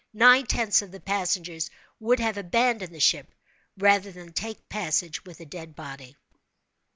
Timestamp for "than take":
4.11-4.67